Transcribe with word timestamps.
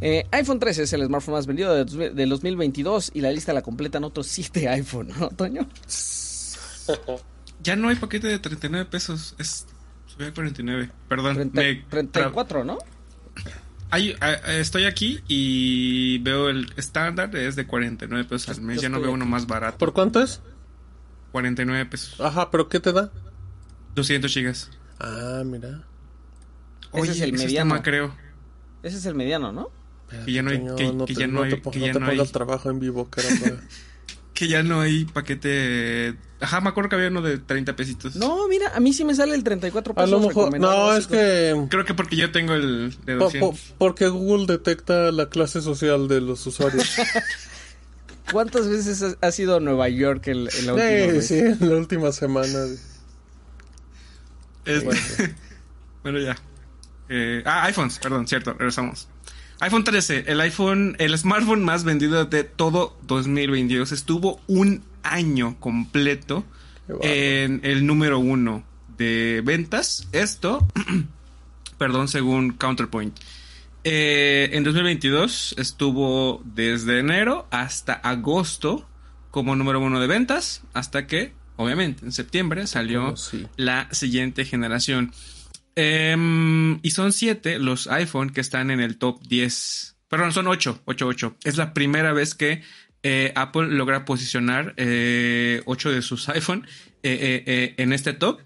Eh, 0.00 0.26
iPhone 0.30 0.60
13 0.60 0.84
es 0.84 0.92
el 0.92 1.04
smartphone 1.06 1.34
más 1.34 1.46
vendido 1.46 1.74
de, 1.74 2.10
del 2.10 2.28
2022 2.28 3.10
y 3.14 3.20
la 3.20 3.32
lista 3.32 3.52
la 3.52 3.62
completan 3.62 4.04
otros 4.04 4.26
7 4.28 4.68
iPhone, 4.68 5.08
¿no, 5.18 5.28
Toño? 5.30 5.68
ya 7.62 7.76
no 7.76 7.88
hay 7.88 7.96
paquete 7.96 8.28
de 8.28 8.38
39 8.38 8.86
pesos, 8.90 9.34
es 9.38 9.66
subí 10.06 10.24
a 10.26 10.34
49. 10.34 10.90
Perdón, 11.08 11.34
30, 11.34 11.60
me 11.60 11.74
34, 11.90 12.64
¿no? 12.64 12.78
Hay, 13.90 14.14
estoy 14.48 14.84
aquí 14.84 15.20
y 15.28 16.18
veo 16.18 16.50
el 16.50 16.70
estándar 16.76 17.34
es 17.34 17.56
de 17.56 17.66
49 17.66 18.24
pesos 18.28 18.56
al 18.56 18.62
mes. 18.62 18.82
ya 18.82 18.90
no 18.90 19.00
veo 19.00 19.12
uno 19.12 19.24
más 19.24 19.46
barato. 19.46 19.78
¿Por 19.78 19.94
cuánto 19.94 20.22
es? 20.22 20.42
49 21.32 21.86
pesos. 21.86 22.20
Ajá, 22.20 22.50
pero 22.50 22.68
¿qué 22.68 22.80
te 22.80 22.92
da? 22.92 23.10
200 23.94 24.32
gigas. 24.32 24.70
Ah, 25.00 25.42
mira. 25.44 25.84
Oye, 26.90 27.12
ese 27.12 27.12
es 27.12 27.20
el 27.22 27.32
mediano. 27.32 27.82
creo. 27.82 28.14
Ese 28.82 28.98
es 28.98 29.06
el 29.06 29.14
mediano, 29.14 29.52
¿no? 29.52 29.70
Que 30.24 30.32
ya 30.32 30.42
no 30.42 30.50
hay. 30.50 30.58
Que, 30.76 30.92
no 30.92 31.04
que 31.04 31.14
te, 31.14 31.20
ya 31.20 31.26
no, 31.26 31.42
hay. 31.42 31.50
Te, 31.50 31.70
que 31.70 31.78
no 31.78 31.86
ya 31.86 31.92
te 31.92 32.00
no 32.00 32.06
pongas 32.06 32.26
hay... 32.28 32.32
trabajo 32.32 32.70
en 32.70 32.80
vivo, 32.80 33.08
caramba. 33.10 33.60
que 34.34 34.48
ya 34.48 34.62
no 34.62 34.80
hay 34.80 35.04
paquete. 35.04 36.16
Ajá, 36.40 36.60
me 36.60 36.68
acuerdo 36.68 36.90
que 36.90 36.96
había 36.96 37.08
uno 37.08 37.22
de 37.22 37.38
30 37.38 37.74
pesitos. 37.74 38.14
No, 38.16 38.46
mira, 38.48 38.72
a 38.74 38.80
mí 38.80 38.92
sí 38.92 39.04
me 39.04 39.14
sale 39.14 39.34
el 39.34 39.42
34 39.42 39.94
pesos. 39.94 40.08
A 40.08 40.10
lo 40.10 40.20
mejor. 40.20 40.58
No, 40.60 40.96
es 40.96 41.06
que. 41.08 41.66
Creo 41.68 41.84
que 41.84 41.94
porque 41.94 42.16
yo 42.16 42.30
tengo 42.30 42.54
el 42.54 42.96
de 43.04 43.14
200. 43.14 43.40
Po, 43.40 43.56
po, 43.56 43.58
porque 43.78 44.08
Google 44.08 44.46
detecta 44.46 45.10
la 45.12 45.28
clase 45.28 45.60
social 45.60 46.08
de 46.08 46.20
los 46.20 46.46
usuarios. 46.46 46.96
¿Cuántas 48.32 48.68
veces 48.68 49.16
ha 49.20 49.32
sido 49.32 49.56
a 49.56 49.60
Nueva 49.60 49.88
York 49.88 50.28
en, 50.28 50.44
la 50.44 50.74
última 50.74 50.76
sí, 50.76 50.82
vez? 50.82 51.26
Sí, 51.26 51.38
en 51.38 51.58
la 51.60 51.76
última 51.76 52.12
semana. 52.12 52.58
Bueno, 56.02 56.20
ya. 56.20 56.36
Eh, 57.08 57.42
ah, 57.44 57.64
iPhones, 57.64 57.98
perdón, 57.98 58.26
cierto, 58.26 58.52
regresamos. 58.52 59.08
iPhone 59.60 59.82
13, 59.82 60.24
el 60.28 60.40
iPhone, 60.40 60.94
el 60.98 61.18
smartphone 61.18 61.64
más 61.64 61.82
vendido 61.82 62.24
de 62.24 62.44
todo 62.44 62.96
2022. 63.02 63.90
Estuvo 63.90 64.40
un 64.46 64.84
año 65.02 65.58
completo 65.58 66.44
en 67.02 67.60
el 67.64 67.84
número 67.86 68.20
uno 68.20 68.64
de 68.96 69.42
ventas. 69.44 70.08
Esto, 70.12 70.66
perdón, 71.78 72.06
según 72.06 72.52
Counterpoint. 72.52 73.18
Eh, 73.84 74.50
en 74.52 74.64
2022 74.64 75.54
estuvo 75.56 76.42
desde 76.44 76.98
enero 76.98 77.46
hasta 77.50 77.94
agosto 77.94 78.86
como 79.30 79.56
número 79.56 79.80
uno 79.80 80.00
de 80.00 80.06
ventas, 80.06 80.62
hasta 80.72 81.06
que, 81.06 81.32
obviamente, 81.56 82.04
en 82.04 82.12
septiembre 82.12 82.66
salió 82.66 83.16
sí. 83.16 83.46
la 83.56 83.88
siguiente 83.92 84.44
generación. 84.44 85.12
Eh, 85.80 86.76
y 86.82 86.90
son 86.90 87.12
siete 87.12 87.60
los 87.60 87.86
iPhone 87.86 88.30
que 88.30 88.40
están 88.40 88.72
en 88.72 88.80
el 88.80 88.98
top 88.98 89.22
10. 89.28 89.94
Perdón, 90.08 90.32
son 90.32 90.48
8, 90.48 90.82
8, 90.84 91.06
8. 91.06 91.36
Es 91.44 91.56
la 91.56 91.72
primera 91.72 92.12
vez 92.12 92.34
que 92.34 92.62
eh, 93.04 93.32
Apple 93.36 93.68
logra 93.68 94.04
posicionar 94.04 94.74
eh, 94.76 95.62
8 95.66 95.92
de 95.92 96.02
sus 96.02 96.28
iPhone 96.30 96.66
eh, 97.04 97.74
en 97.78 97.92
este 97.92 98.12
top. 98.12 98.40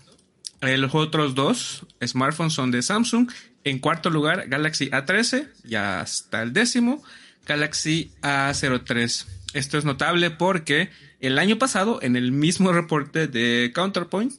los 0.61 0.95
otros 0.95 1.35
dos 1.35 1.87
smartphones 2.05 2.53
son 2.53 2.71
de 2.71 2.83
Samsung. 2.83 3.31
En 3.65 3.79
cuarto 3.79 4.11
lugar, 4.11 4.49
Galaxy 4.49 4.91
A13, 4.91 5.49
ya 5.65 6.01
hasta 6.03 6.43
el 6.43 6.53
décimo, 6.53 7.03
Galaxy 7.47 8.13
A03. 8.21 9.27
Esto 9.55 9.79
es 9.79 9.87
notable 9.87 10.31
porque 10.31 10.91
el 11.21 11.39
año 11.39 11.57
pasado, 11.57 11.99
en 12.03 12.17
el 12.17 12.31
mismo 12.31 12.73
reporte 12.75 13.27
de 13.27 13.73
Counterpoint, 13.75 14.35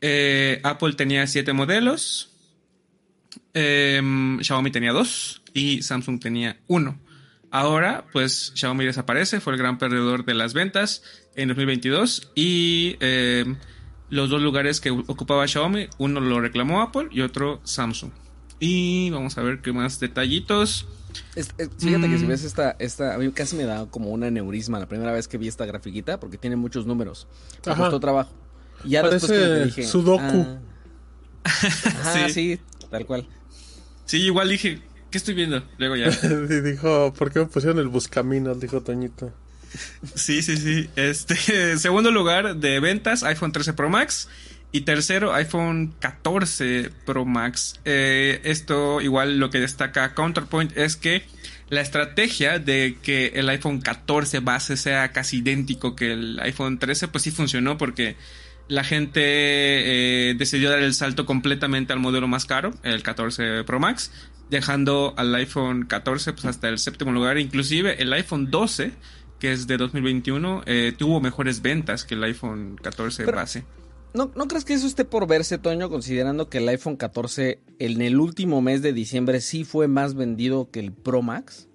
eh, 0.00 0.60
Apple 0.64 0.94
tenía 0.94 1.26
siete 1.26 1.52
modelos, 1.52 2.30
eh, 3.54 4.00
Xiaomi 4.40 4.70
tenía 4.70 4.92
dos 4.92 5.42
y 5.54 5.82
Samsung 5.82 6.20
tenía 6.20 6.58
uno. 6.66 6.98
Ahora, 7.50 8.04
pues 8.12 8.52
Xiaomi 8.54 8.84
desaparece, 8.84 9.40
fue 9.40 9.54
el 9.54 9.58
gran 9.58 9.78
perdedor 9.78 10.24
de 10.24 10.34
las 10.34 10.52
ventas 10.52 11.02
en 11.34 11.48
2022 11.48 12.32
y 12.34 12.96
eh, 13.00 13.44
los 14.10 14.28
dos 14.28 14.42
lugares 14.42 14.80
que 14.80 14.90
ocupaba 14.90 15.46
Xiaomi, 15.46 15.88
uno 15.98 16.20
lo 16.20 16.40
reclamó 16.40 16.82
Apple 16.82 17.08
y 17.10 17.22
otro 17.22 17.60
Samsung. 17.64 18.10
Y 18.60 19.10
vamos 19.10 19.38
a 19.38 19.42
ver 19.42 19.60
qué 19.60 19.72
más 19.72 19.98
detallitos. 19.98 20.86
Es, 21.34 21.54
es, 21.56 21.70
fíjate 21.78 22.06
mm. 22.06 22.10
que 22.10 22.18
si 22.18 22.26
ves 22.26 22.44
esta, 22.44 22.76
esta, 22.78 23.14
a 23.14 23.18
mí 23.18 23.30
casi 23.32 23.56
me 23.56 23.64
da 23.64 23.86
como 23.86 24.10
un 24.10 24.24
aneurisma 24.24 24.78
la 24.78 24.86
primera 24.86 25.12
vez 25.12 25.26
que 25.26 25.38
vi 25.38 25.48
esta 25.48 25.64
grafiquita 25.64 26.20
porque 26.20 26.36
tiene 26.36 26.56
muchos 26.56 26.86
números. 26.86 27.28
Me 27.64 27.72
Ajá. 27.72 27.82
costó 27.82 28.00
trabajo. 28.00 28.30
Y 28.84 28.90
ya 28.90 29.02
Parece 29.02 29.26
después 29.26 29.48
que 29.48 29.64
dije, 29.64 29.90
Sudoku. 29.90 30.46
Ah, 30.46 30.58
Ajá, 31.44 32.28
sí. 32.28 32.34
sí, 32.34 32.60
tal 32.90 33.06
cual. 33.06 33.26
Sí, 34.04 34.18
igual 34.22 34.48
dije, 34.48 34.80
¿qué 35.10 35.18
estoy 35.18 35.34
viendo? 35.34 35.62
Luego 35.78 35.96
ya. 35.96 36.08
y 36.50 36.60
dijo, 36.60 37.12
¿por 37.14 37.32
qué 37.32 37.40
me 37.40 37.46
pusieron 37.46 37.78
el 37.78 37.88
buscaminos? 37.88 38.60
Dijo 38.60 38.82
Toñito. 38.82 39.32
Sí, 40.14 40.42
sí, 40.42 40.56
sí. 40.56 40.88
Este, 40.96 41.76
segundo 41.78 42.10
lugar 42.10 42.56
de 42.56 42.80
ventas, 42.80 43.22
iPhone 43.22 43.52
13 43.52 43.74
Pro 43.74 43.88
Max. 43.88 44.28
Y 44.70 44.82
tercero, 44.82 45.32
iPhone 45.32 45.94
14 45.98 46.90
Pro 47.06 47.24
Max. 47.24 47.80
Eh, 47.84 48.40
esto 48.44 49.00
igual 49.00 49.38
lo 49.38 49.48
que 49.48 49.60
destaca 49.60 50.14
Counterpoint 50.14 50.76
es 50.76 50.96
que 50.96 51.24
la 51.70 51.80
estrategia 51.80 52.58
de 52.58 52.96
que 53.02 53.28
el 53.34 53.48
iPhone 53.48 53.80
14 53.80 54.40
base 54.40 54.76
sea 54.76 55.12
casi 55.12 55.38
idéntico 55.38 55.96
que 55.96 56.12
el 56.12 56.40
iPhone 56.40 56.78
13, 56.78 57.08
pues 57.08 57.24
sí 57.24 57.30
funcionó 57.30 57.78
porque 57.78 58.16
la 58.68 58.84
gente 58.84 59.20
eh, 59.24 60.34
decidió 60.34 60.70
dar 60.70 60.80
el 60.80 60.94
salto 60.94 61.26
completamente 61.26 61.92
al 61.92 62.00
modelo 62.00 62.28
más 62.28 62.44
caro, 62.44 62.72
el 62.82 63.02
14 63.02 63.64
Pro 63.64 63.80
Max, 63.80 64.12
dejando 64.50 65.14
al 65.16 65.34
iPhone 65.34 65.86
14 65.86 66.34
pues 66.34 66.44
hasta 66.44 66.68
el 66.68 66.78
séptimo 66.78 67.12
lugar. 67.12 67.38
Inclusive 67.38 68.00
el 68.02 68.12
iPhone 68.12 68.50
12, 68.50 68.92
que 69.38 69.52
es 69.52 69.66
de 69.66 69.78
2021, 69.78 70.62
eh, 70.66 70.92
tuvo 70.96 71.20
mejores 71.20 71.62
ventas 71.62 72.04
que 72.04 72.14
el 72.14 72.24
iPhone 72.24 72.76
14 72.82 73.24
Pero, 73.24 73.36
base. 73.36 73.64
¿no, 74.12 74.30
¿No 74.36 74.46
crees 74.46 74.64
que 74.64 74.74
eso 74.74 74.86
esté 74.86 75.06
por 75.06 75.26
verse, 75.26 75.56
Toño, 75.58 75.88
considerando 75.88 76.50
que 76.50 76.58
el 76.58 76.68
iPhone 76.68 76.96
14 76.96 77.60
en 77.78 78.02
el 78.02 78.20
último 78.20 78.60
mes 78.60 78.82
de 78.82 78.92
diciembre 78.92 79.40
sí 79.40 79.64
fue 79.64 79.88
más 79.88 80.14
vendido 80.14 80.70
que 80.70 80.80
el 80.80 80.92
Pro 80.92 81.22
Max? 81.22 81.68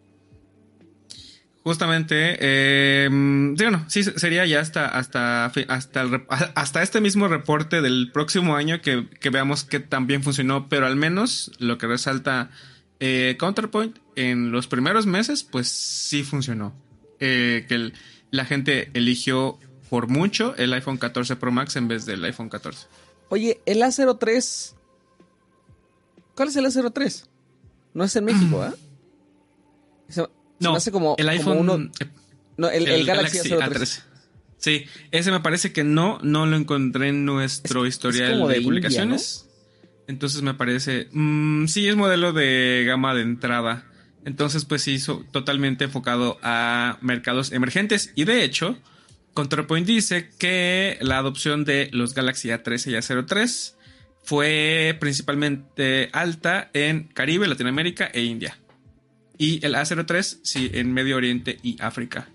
Justamente, 1.63 2.37
eh, 2.41 3.07
sí, 3.09 3.63
bueno, 3.63 3.85
sí, 3.87 4.03
sería 4.03 4.45
ya 4.45 4.59
hasta, 4.59 4.85
hasta, 4.85 5.45
hasta, 5.45 6.01
el, 6.01 6.25
hasta 6.55 6.83
este 6.83 6.99
mismo 6.99 7.29
reporte 7.29 7.81
del 7.81 8.11
próximo 8.11 8.57
año 8.57 8.81
que, 8.81 9.07
que 9.21 9.29
veamos 9.29 9.63
que 9.63 9.79
también 9.79 10.23
funcionó, 10.23 10.67
pero 10.67 10.87
al 10.87 10.97
menos 10.97 11.51
lo 11.59 11.77
que 11.77 11.87
resalta 11.87 12.51
eh, 12.99 13.37
Counterpoint 13.39 13.97
en 14.15 14.51
los 14.51 14.67
primeros 14.67 15.05
meses, 15.05 15.43
pues 15.43 15.69
sí 15.69 16.23
funcionó. 16.23 16.73
Eh, 17.19 17.65
que 17.69 17.75
el, 17.75 17.93
la 18.31 18.43
gente 18.43 18.91
eligió 18.93 19.57
por 19.89 20.07
mucho 20.07 20.55
el 20.57 20.73
iPhone 20.73 20.97
14 20.97 21.37
Pro 21.37 21.51
Max 21.51 21.77
en 21.77 21.87
vez 21.87 22.05
del 22.05 22.25
iPhone 22.25 22.49
14. 22.49 22.87
Oye, 23.29 23.61
el 23.65 23.81
A03. 23.81 24.73
¿Cuál 26.35 26.49
es 26.49 26.55
el 26.57 26.65
A03? 26.65 27.25
No 27.93 28.03
es 28.03 28.15
en 28.17 28.25
México, 28.25 28.61
¿ah? 28.63 28.73
¿eh? 30.09 30.27
No, 30.63 30.75
hace 30.75 30.91
como, 30.91 31.15
el 31.17 31.29
iPhone. 31.29 31.57
Como 31.57 31.73
uno, 31.73 31.91
no, 32.57 32.69
el, 32.69 32.83
el, 32.83 32.89
el 32.89 33.05
Galaxy, 33.05 33.49
Galaxy, 33.49 33.79
A3. 33.79 34.03
Sí, 34.57 34.85
ese 35.11 35.31
me 35.31 35.41
parece 35.41 35.73
que 35.73 35.83
no, 35.83 36.19
no 36.21 36.45
lo 36.45 36.55
encontré 36.55 37.09
en 37.09 37.25
nuestro 37.25 37.85
es, 37.85 37.95
historial 37.95 38.41
es 38.43 38.47
de, 38.47 38.53
de, 38.55 38.61
publicaciones. 38.61 39.41
India, 39.41 39.49
¿no? 39.49 40.03
Entonces 40.07 40.41
me 40.41 40.53
parece. 40.53 41.09
Mmm, 41.11 41.65
sí, 41.67 41.87
es 41.87 41.95
modelo 41.95 42.33
de 42.33 42.83
gama 42.87 43.13
de 43.13 43.21
entrada. 43.21 43.85
Entonces, 44.25 44.63
pues 44.65 44.81
sí, 44.83 44.93
hizo 44.93 45.25
totalmente 45.31 45.83
enfocado 45.83 46.39
a 46.43 46.97
mercados 47.01 47.51
emergentes. 47.51 48.11
Y 48.15 48.23
de 48.23 48.43
hecho, 48.43 48.77
ContraPoint 49.33 49.85
dice 49.85 50.29
que 50.37 50.97
la 51.01 51.17
adopción 51.17 51.65
de 51.65 51.89
los 51.91 52.13
Galaxy 52.13 52.49
A13 52.49 52.91
y 52.91 52.93
A03 52.93 53.75
fue 54.23 54.95
principalmente 54.99 56.09
alta 56.13 56.69
en 56.73 57.09
Caribe, 57.09 57.47
Latinoamérica 57.47 58.09
e 58.13 58.23
India. 58.23 58.57
Y 59.37 59.65
el 59.65 59.75
A03, 59.75 60.39
sí, 60.43 60.69
en 60.73 60.93
Medio 60.93 61.17
Oriente 61.17 61.57
y 61.63 61.81
África. 61.81 62.29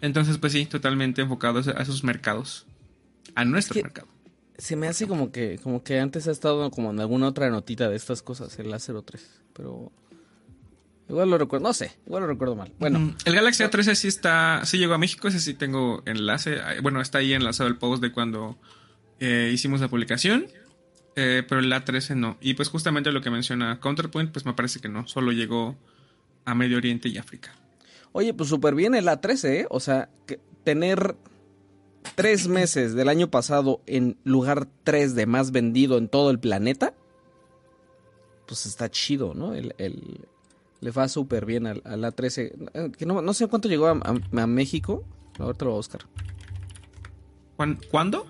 Entonces, 0.00 0.38
pues 0.38 0.52
sí, 0.52 0.66
totalmente 0.66 1.22
enfocados 1.22 1.68
a 1.68 1.82
esos 1.82 2.04
mercados. 2.04 2.66
A 3.34 3.44
nuestro 3.44 3.72
es 3.72 3.78
que 3.78 3.82
mercado. 3.84 4.08
Se 4.58 4.76
me 4.76 4.86
hace 4.86 5.08
como 5.08 5.32
que, 5.32 5.58
como 5.62 5.82
que 5.82 5.98
antes 5.98 6.28
ha 6.28 6.30
estado 6.30 6.70
como 6.70 6.90
en 6.90 7.00
alguna 7.00 7.28
otra 7.28 7.50
notita 7.50 7.88
de 7.88 7.96
estas 7.96 8.22
cosas, 8.22 8.58
el 8.58 8.66
A03. 8.66 9.20
Pero. 9.54 9.90
Igual 11.08 11.30
lo 11.30 11.36
recuerdo, 11.36 11.66
no 11.66 11.74
sé, 11.74 11.92
igual 12.06 12.22
lo 12.22 12.28
recuerdo 12.28 12.54
mal. 12.54 12.72
Bueno. 12.78 12.98
Mm, 12.98 13.16
el 13.26 13.34
Galaxy 13.34 13.62
A13 13.62 13.94
sí 13.94 14.08
está, 14.08 14.62
sí 14.64 14.78
llegó 14.78 14.94
a 14.94 14.98
México, 14.98 15.28
ese 15.28 15.40
sí 15.40 15.54
tengo 15.54 16.02
enlace. 16.06 16.58
Bueno, 16.82 17.00
está 17.00 17.18
ahí 17.18 17.34
enlazado 17.34 17.68
el 17.68 17.76
post 17.76 18.02
de 18.02 18.12
cuando 18.12 18.58
eh, 19.20 19.50
hicimos 19.52 19.80
la 19.80 19.88
publicación. 19.88 20.46
Eh, 21.16 21.44
pero 21.48 21.60
el 21.60 21.72
A13 21.72 22.16
no. 22.16 22.36
Y 22.40 22.54
pues 22.54 22.68
justamente 22.68 23.12
lo 23.12 23.20
que 23.20 23.30
menciona 23.30 23.80
Counterpoint, 23.80 24.32
pues 24.32 24.46
me 24.46 24.54
parece 24.54 24.80
que 24.80 24.88
no. 24.88 25.06
Solo 25.06 25.32
llegó 25.32 25.76
a 26.44 26.54
Medio 26.54 26.76
Oriente 26.78 27.08
y 27.08 27.18
África. 27.18 27.52
Oye, 28.12 28.32
pues 28.34 28.48
súper 28.48 28.74
bien 28.74 28.94
el 28.94 29.06
A13, 29.08 29.44
¿eh? 29.48 29.66
O 29.70 29.80
sea, 29.80 30.08
que 30.26 30.40
tener 30.62 31.16
tres 32.14 32.46
meses 32.48 32.94
del 32.94 33.08
año 33.08 33.30
pasado 33.30 33.80
en 33.86 34.16
lugar 34.24 34.68
3 34.84 35.14
de 35.14 35.26
más 35.26 35.50
vendido 35.50 35.98
en 35.98 36.08
todo 36.08 36.30
el 36.30 36.38
planeta, 36.38 36.94
pues 38.46 38.66
está 38.66 38.90
chido, 38.90 39.34
¿no? 39.34 39.54
El, 39.54 39.74
el, 39.78 40.20
Le 40.80 40.90
va 40.90 41.08
súper 41.08 41.46
bien 41.46 41.66
al, 41.66 41.80
al 41.84 42.04
A13. 42.04 42.70
Eh, 42.74 42.92
Que 42.96 43.06
no, 43.06 43.22
no 43.22 43.32
sé 43.32 43.46
cuánto 43.48 43.68
llegó 43.68 43.86
a, 43.88 43.92
a- 43.92 44.42
a 44.42 44.46
México. 44.46 45.04
Ahorita 45.38 45.64
lo 45.64 45.70
voy 45.72 45.76
a 45.76 45.78
buscar. 45.78 46.02
¿Cuán- 47.56 47.78
¿Cuándo? 47.90 48.26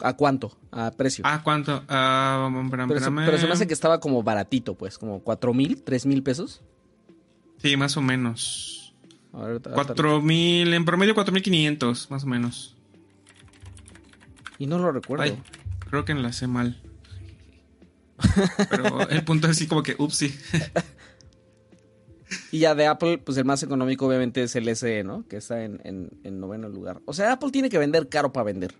¿A 0.00 0.14
cuánto? 0.14 0.56
A 0.72 0.90
precio. 0.90 1.24
Ah, 1.26 1.40
¿cuánto? 1.42 1.82
Ah, 1.88 2.50
pero, 2.70 3.00
se, 3.00 3.10
pero 3.10 3.38
se 3.38 3.46
me 3.46 3.52
hace 3.54 3.66
que 3.66 3.72
estaba 3.72 3.98
como 3.98 4.22
baratito, 4.22 4.74
pues. 4.74 4.98
Como 4.98 5.20
cuatro 5.20 5.54
mil, 5.54 5.82
tres 5.82 6.04
mil 6.04 6.22
pesos. 6.22 6.60
Sí, 7.68 7.76
más 7.76 7.96
o 7.96 8.02
menos. 8.02 8.94
Cuatro 9.74 10.22
mil, 10.22 10.72
en 10.72 10.84
promedio 10.84 11.14
cuatro 11.14 11.32
mil 11.32 11.42
quinientos, 11.42 12.10
más 12.10 12.24
o 12.24 12.26
menos. 12.26 12.76
Y 14.58 14.66
no 14.66 14.78
lo 14.78 14.90
recuerdo. 14.92 15.24
Ay, 15.24 15.38
creo 15.90 16.04
que 16.04 16.12
enlacé 16.12 16.46
mal. 16.46 16.80
Pero 18.70 19.08
el 19.10 19.22
punto 19.24 19.46
es 19.46 19.52
así 19.56 19.66
como 19.66 19.82
que, 19.82 19.94
ups, 19.98 20.14
sí. 20.16 20.34
Y 22.50 22.60
ya 22.60 22.74
de 22.74 22.86
Apple, 22.86 23.18
pues 23.18 23.36
el 23.38 23.44
más 23.44 23.62
económico 23.62 24.06
obviamente 24.06 24.42
es 24.42 24.56
el 24.56 24.74
SE, 24.74 25.04
¿no? 25.04 25.26
Que 25.28 25.36
está 25.36 25.62
en, 25.64 25.80
en- 25.84 26.10
en 26.24 26.40
noveno 26.40 26.68
lugar. 26.68 27.00
O 27.04 27.12
sea, 27.12 27.32
Apple 27.32 27.50
tiene 27.50 27.68
que 27.68 27.78
vender 27.78 28.08
caro 28.08 28.32
para 28.32 28.44
vender. 28.44 28.74